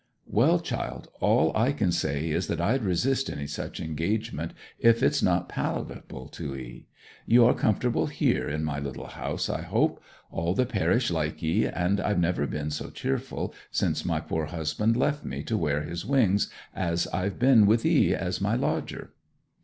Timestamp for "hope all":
9.61-10.55